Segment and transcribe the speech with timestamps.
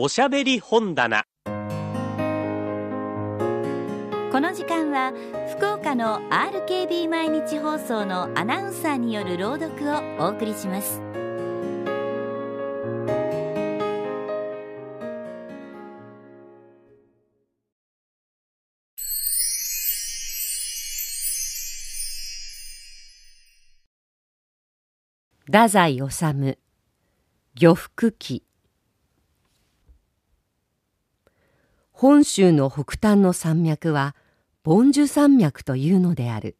[0.00, 1.24] おしゃべり本棚。
[1.44, 1.50] こ
[4.40, 5.12] の時間は
[5.56, 11.02] 福岡の RKB 毎日放送のアナウンサーによる朗読をお送りします。
[25.46, 26.58] 太宰治
[27.56, 28.47] 漁服記。
[32.00, 34.14] 本州の北端の山脈は
[34.64, 36.56] 凡樹山脈というのである。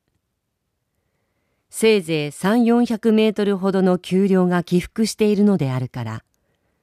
[1.70, 6.24] せいぜい3400メートルほどの丘陵が起伏しているのであるから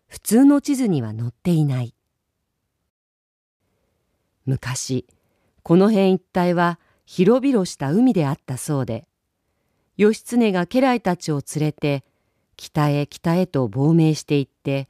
[0.08, 1.94] 普通の地図には載っていない。
[4.46, 5.06] 昔
[5.62, 9.06] この辺一帯は広々した海であったそうで
[9.98, 12.06] 義経が家来たちを連れて
[12.56, 14.88] 北へ北へと亡命していって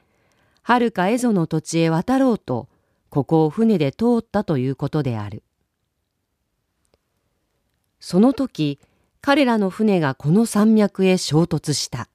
[0.61, 2.67] はるか蝦夷の土地へ渡ろうと
[3.15, 5.41] ここを船で通ったということである。
[8.01, 8.77] その時
[9.21, 12.09] 彼らの船がこの山脈へ衝突した。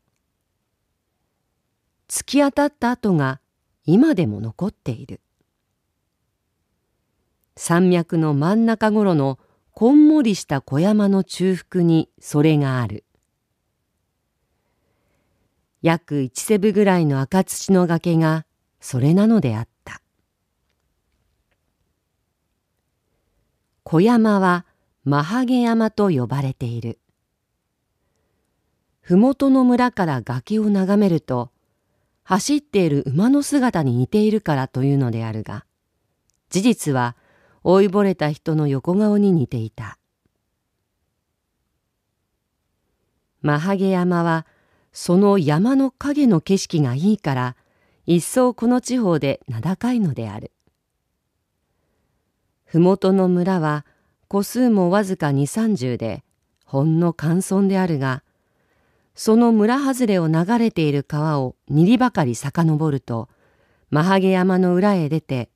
[2.06, 3.40] 突き当たった跡が
[3.86, 5.22] 今でも残っている。
[7.56, 9.38] 山脈の真ん中頃の
[9.72, 13.04] こんもりした小山の中腹にそれがある。
[15.80, 18.44] 約一セブぐらいの赤土の崖が
[18.80, 20.02] それなのであった。
[23.90, 24.66] 小山は
[25.02, 27.00] マハゲ山と呼ばれている。
[29.00, 31.50] 麓の村から崖を眺めると、
[32.22, 35.66] 走っている馬の姿に似ているからというのであるが、
[36.50, 37.16] 事実は
[37.64, 39.98] 老いぼれた人の横顔に似ていた。
[43.42, 44.46] マハゲ山は
[44.92, 47.56] その山の影の景色がいいから
[48.06, 50.52] 一層この地方で名高いのである。
[52.72, 53.84] 麓の村は
[54.28, 56.22] 戸数もわずか二三十で
[56.64, 58.22] ほんの寒村であるが
[59.16, 63.28] その村外れを流れている川を二里ばかり遡ると
[63.90, 65.50] マハゲ山の裏へ出て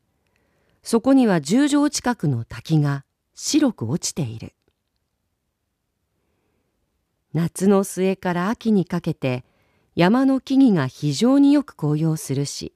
[0.82, 4.52] そこには十丈近くの滝が白く落ちている。
[7.32, 9.44] 夏の末から秋にかけて
[9.94, 12.74] 山の木々が非常によく紅葉するし、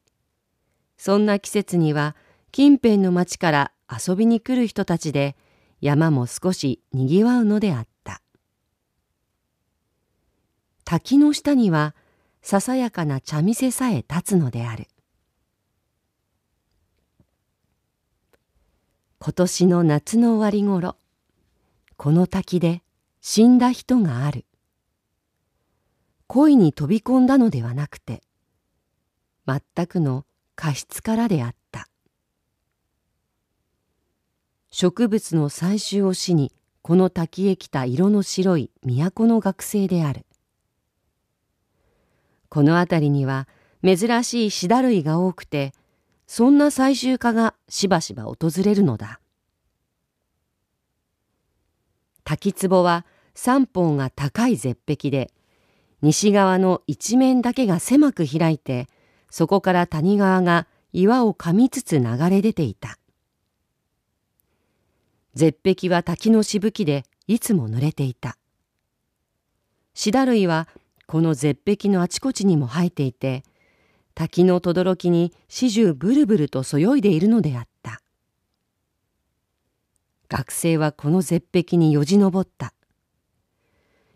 [0.97, 2.17] そんな季節には
[2.51, 5.37] 近辺の町から遊びに来る人たちで
[5.81, 8.21] 山も少しにぎわうのであった。
[10.85, 11.95] 滝の下には
[12.43, 14.89] ささやかな茶店さえ立つのである。
[19.21, 20.97] 今年の夏の終わりごろ
[21.97, 22.83] この滝で
[23.21, 24.47] 死んだ人がある
[26.29, 28.23] 恋に飛び込んだのではなくて
[29.45, 30.25] 全くの
[30.55, 31.89] 過失からであった
[34.81, 36.53] 植物の採集をしに
[36.83, 40.25] この滝へ来た色の白い都の学生である
[42.49, 43.49] この辺りには
[43.83, 45.73] 珍しいシダ類が多くて
[46.29, 49.19] そんな採集家がしばしば訪れるのだ。
[52.23, 55.33] 滝壺は三方が高い絶壁で、
[56.03, 58.87] 西側の一面だけが狭く開いて、
[59.29, 62.97] そこから谷川が岩を噛みつつ流れ出ていた。
[65.35, 68.37] 絶壁は滝のしぶきでいつも濡れていた。
[69.95, 70.69] シダ類は
[71.07, 73.43] この絶壁のあちこちにも生えていて、
[74.15, 78.01] 滝の轟に始終ブルブルとそよいでいるのであった。
[80.29, 82.75] 学生はこの絶壁によじ登った。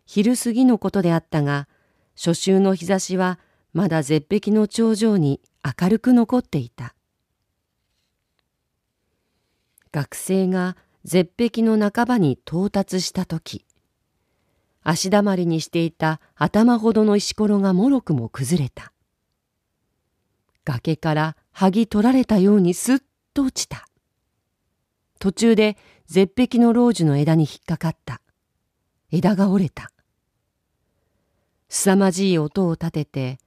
[0.05, 1.69] 昼過ぎのことであったが、
[2.17, 3.39] 初秋の日差しは
[3.73, 6.95] まだ絶壁の頂上に明るく残っていた。
[9.91, 13.65] 学生が絶壁の半ばに到達した時、
[14.83, 18.93] 足だまりにしていた頭ほどの石ころがもろくも崩れた。
[20.65, 22.99] 崖から剥ぎ取られたようにすっ
[23.35, 23.87] と落ちた。
[25.19, 28.21] 途中で絶壁の老樹の枝に引っかかった。
[29.11, 29.91] 枝が折れた。
[31.69, 33.39] 凄まじい音を立てて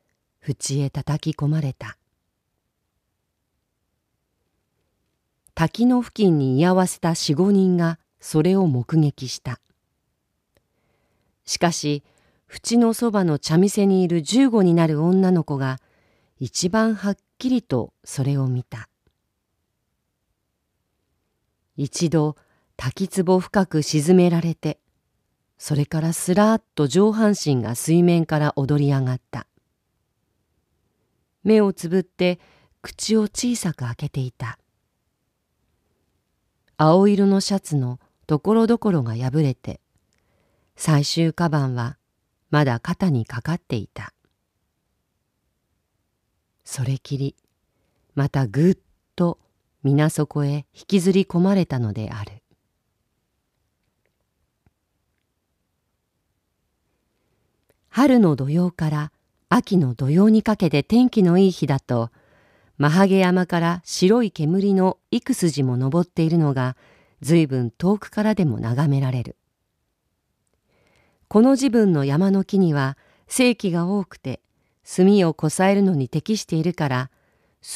[0.41, 1.97] 縁へ叩き込まれた。
[5.55, 9.61] 滝の付近に居合わせた四五人がそれを目撃した。
[11.45, 12.03] しかし、
[12.49, 15.79] 縁のそばの茶店にいる十五になる女の子が
[16.39, 18.89] 一番はっきりとそれを見た。
[21.77, 22.35] 一度
[22.75, 24.79] 滝壺深く沈められて
[25.57, 29.47] それからすらっと上半身が水面から踊り上がった。
[31.45, 32.39] 目をつぶって
[32.81, 34.59] 口を小さく開けていた。
[36.77, 39.79] 青色のシャツのところどころが破れて
[40.75, 41.97] 最終カバンは
[42.49, 44.13] まだ肩にかかっていた。
[46.63, 47.35] それきり
[48.15, 48.77] またぐっ
[49.15, 49.39] と
[49.83, 52.41] 水底へ引きずり込まれたのである。
[57.89, 59.11] 春の土曜から
[59.47, 62.09] 秋の土曜にかけて天気のいい日だと
[62.77, 66.75] マハゲ山から白い煙の幾筋も昇っているのが
[67.21, 69.37] 随分遠くからでも眺められる。
[71.29, 74.41] この自分の山の木には生気が多くて
[74.83, 77.11] 炭をこさえるのに適しているから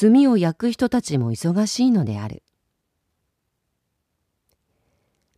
[0.00, 2.42] 炭を焼く人たちも忙しいのである。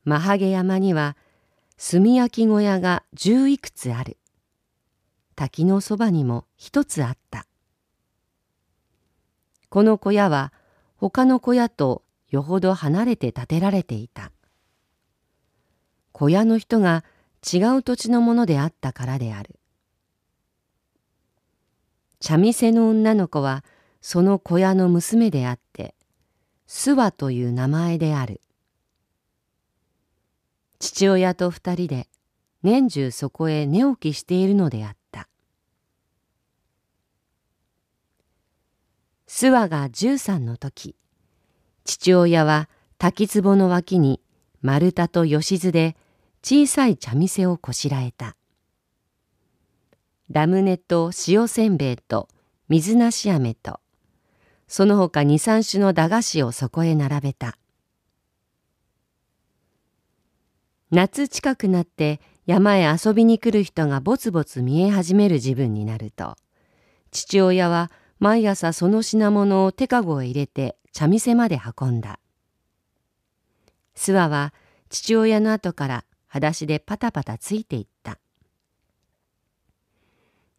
[0.04, 1.16] マハゲ山には
[1.78, 4.18] 炭焼き小屋が十いくつある。
[5.36, 7.46] 滝のそばにも一つあった。
[9.72, 10.52] この小屋は
[10.98, 14.30] 他の小屋とよほど離れて建てられていた。
[16.12, 17.04] 小屋の人が
[17.42, 19.58] 違う土地のものであったからである。
[22.20, 23.64] 茶店の女の子は
[24.02, 25.94] その小屋の娘であって、
[26.68, 28.42] 諏訪という名前である。
[30.80, 32.08] 父親と二人で
[32.62, 35.01] 年中そこへ寝起きしているのであった。
[39.34, 40.94] 諏訪が13の時、
[41.84, 42.68] 父親は
[42.98, 44.20] 滝壺の脇に
[44.60, 45.96] 丸太と吉津で
[46.42, 48.36] 小さい茶店をこしらえた。
[50.30, 52.28] ラムネと塩せんべいと
[52.68, 53.80] 水なし飴と、
[54.68, 57.56] その他二三種の駄菓子をそこへ並べた。
[60.90, 66.36] 夏近くなって山へ遊びに来る人がぼつぼつ見え始める自分になると、
[67.10, 67.90] 父親は
[68.22, 72.20] 毎朝その品物を手かごへ入れて茶店まで運んだ。
[73.96, 74.54] 諏訪は
[74.90, 78.20] 父親の後から裸足でパタパタついていった。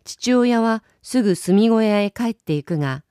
[0.04, 3.06] 父親はすぐ住み小屋へ帰っていくが、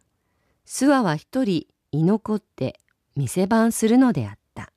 [0.66, 2.78] 諏訪は一人居残って
[3.16, 4.70] 店番するのであった。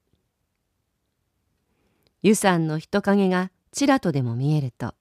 [2.22, 4.96] 湯さんの人影がちらとでも見えると、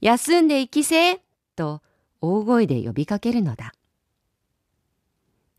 [0.00, 1.20] 休んで行きせ
[1.56, 1.82] と
[2.20, 3.72] 大声で呼びかけるのだ。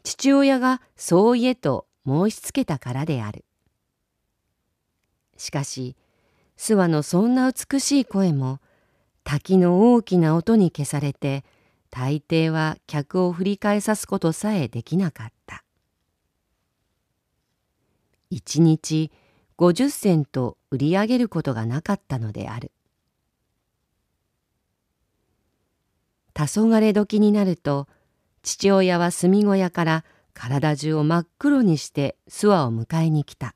[0.03, 3.43] 父親がそう言えと申しつけたからである。
[5.37, 5.95] しかし、
[6.57, 8.59] 諏訪のそんな美しい声も
[9.23, 11.43] 滝の大きな音に消されて
[11.91, 15.63] 大抵は客を振り返さすことさえできなかった。
[18.29, 19.11] 一日
[19.57, 22.71] 50銭と売り上げることがなかったのである。
[26.37, 27.87] 黄昏時になると
[28.43, 30.05] 父親は炭小屋から
[30.35, 33.55] 体中を真っ黒にして諏訪を迎えに来た。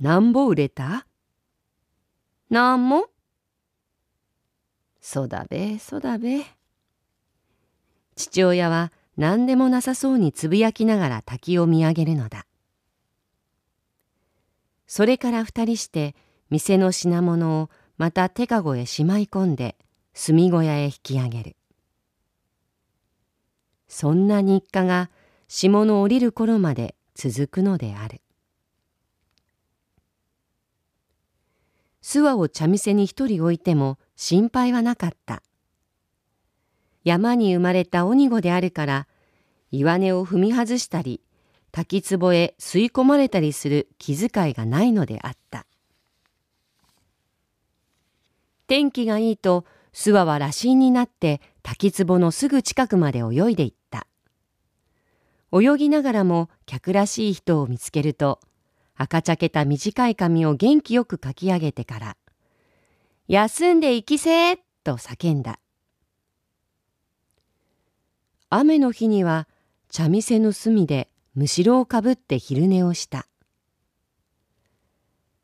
[0.00, 1.06] なんぼ売れた？
[2.48, 3.04] なんも？
[5.02, 6.42] そだべそだべ。
[8.16, 12.46] 父親は何でもなさそうにつぶやきながら滝を見上げるのだ。
[14.86, 16.16] それから二人して
[16.48, 17.68] 店の品物を
[17.98, 19.76] また手かごへしまい込んで
[20.14, 21.56] 炭小屋へ引き上げる。
[23.88, 25.10] そんな日課が
[25.48, 28.20] 霜の降りる頃まで続くのである。
[32.02, 35.42] 諏訪を茶店に一人置いても心配はなかった。
[37.04, 39.08] 山に生まれた鬼子であるから
[39.70, 41.20] 岩根を踏み外したり
[41.70, 45.66] 滝壺へ吸い込まれたりする気遣いがないのであった。
[48.66, 54.06] 天気がいいと諏訪は羅針になって滝壺のすぐ近くまで泳いでいった。
[55.52, 58.40] 泳ぎながらも客らしい人を見つけると
[58.96, 62.16] 赤茶けた短い髪を元気よくかき上げてから
[63.28, 65.60] 「休んで行きせ!」と叫んだ。
[68.48, 69.46] 雨の日には
[69.88, 73.26] 茶店の隅でむしろをかぶって昼寝をした。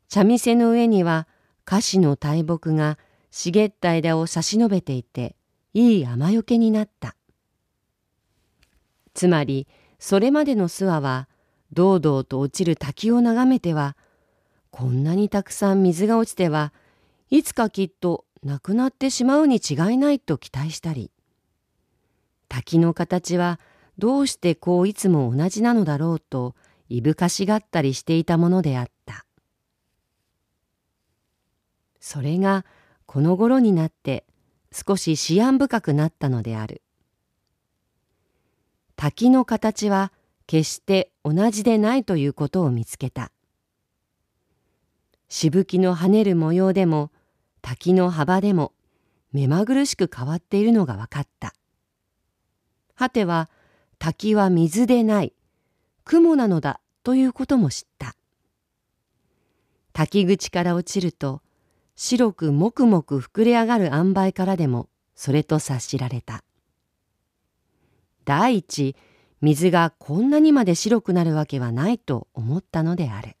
[0.07, 1.27] 茶店の上には
[1.65, 2.97] 菓子の大木が
[3.31, 5.35] 茂った枝を差し伸べていて
[5.73, 7.15] いい雨よけになった。
[9.13, 9.67] つまり
[9.99, 11.27] それまでの諏訪は
[11.73, 13.95] 堂々と落ちる滝を眺めては
[14.71, 16.73] こんなにたくさん水が落ちては
[17.29, 21.11] いつかきっとなくなってしまうに違いないと期待したり
[22.47, 23.59] 滝の形は
[23.97, 26.55] どうしてこういつも同じなのだろうと
[26.87, 29.25] いぶかしがったりしていたものであった。
[31.99, 32.65] それが
[33.11, 34.23] この頃になって
[34.71, 36.83] 少し思案深くなったのである。
[38.95, 40.13] 滝の形は
[40.45, 43.31] 決して同じでないということを見つけた。
[45.27, 47.09] しぶきの跳ねる模様でも
[47.63, 48.73] 滝の幅でも
[49.31, 51.55] 目まぐるしく変わっているのが分かった。
[52.95, 53.49] 果ては
[53.97, 55.33] 滝は水でない、
[56.03, 58.15] 雲なのだということも知った。
[59.93, 61.41] 滝口から落ちると
[62.01, 66.45] 白くもくもく膨れ上がる塩梅からでもそれと察しられた。
[68.23, 68.95] 第一、
[69.41, 73.35] 水がこんなにまで白くなるわけはないと思ったのである。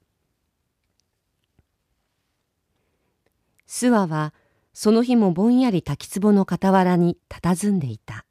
[3.65, 4.33] 諏訪は
[4.73, 8.25] その日もぼんやり滝壺の傍らに佇んでいた。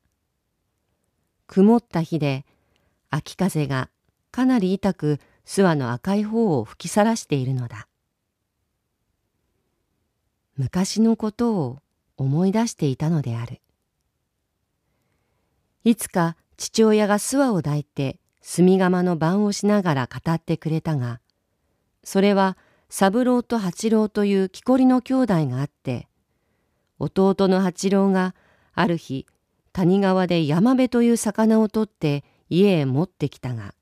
[1.47, 2.45] 曇った日で
[3.09, 3.89] 秋風が
[4.31, 7.89] かなり痛く諏訪の赤い方を吹きさらしているのだ。
[10.59, 11.79] 昔のことを
[12.17, 13.61] 思い出していたのである。
[15.85, 21.21] いつか父親が諏訪を抱いて炭窯の番をしながら語ってくれたが、
[22.03, 26.09] それは三郎と八郎という木こりの兄弟があって、
[26.99, 28.35] 弟の八郎が
[28.75, 29.27] ある日
[29.73, 33.75] 谷川で山辺という魚を取って家へ持ってきたが、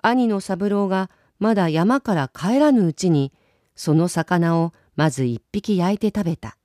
[0.00, 3.32] 兄の三郎がまだ山から帰らぬうちに
[3.74, 6.56] その魚をまず一匹焼いて食べた。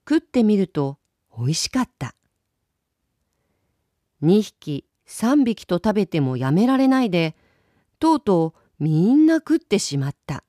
[0.00, 0.98] 食ってみると
[1.38, 2.16] 美味しかった。
[4.20, 7.36] 二匹三匹と食べてもやめられないで
[8.00, 10.42] とうとうみんな食ってしまった。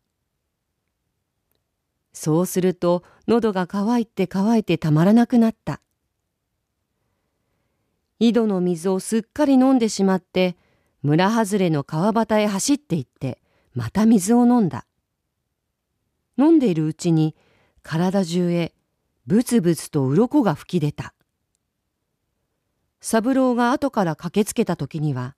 [2.14, 5.82] そうすると喉が渇いて渇いてたまらなくなった。
[8.18, 10.58] 井戸の水をすっかり飲んでしまって
[11.04, 13.40] 村外れの川端へ走って行って
[13.76, 14.88] また水を飲んだ。
[16.40, 17.36] 飲んでいるうちに
[17.84, 18.74] 体中へ
[19.28, 21.14] ブツブツと鱗が吹き出た。
[23.02, 25.36] 三郎が後から駆けつけた時には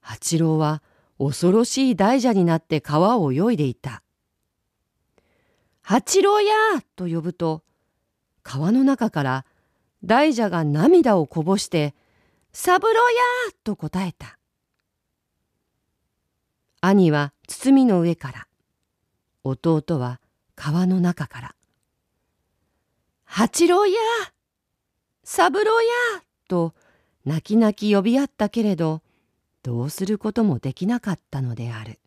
[0.00, 0.82] 八郎は
[1.18, 4.02] 恐ろしい大蛇になって川を泳いでいた。
[5.82, 6.54] 八郎や
[6.96, 7.62] と呼ぶと
[8.42, 9.44] 川の中から
[10.04, 11.94] 大蛇が涙をこぼして
[12.52, 12.94] 三郎や
[13.64, 14.38] と答えた。
[16.80, 18.48] 兄は包みの上から
[19.44, 20.20] 弟は
[20.54, 21.54] 川の中から
[23.24, 23.98] 「八郎や
[25.24, 26.74] 三郎や!」と
[27.24, 29.02] 泣き泣き呼び合ったけれど
[29.62, 32.00] どうすることもできなかったのである。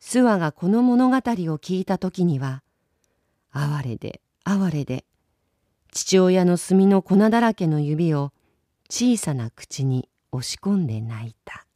[0.00, 2.62] 諏訪がこの物語を聞いた時には
[3.50, 5.04] 哀れで哀れで
[5.92, 8.32] 父親の墨の粉だらけの指を
[8.88, 11.67] 小さな口に押し込んで泣いた。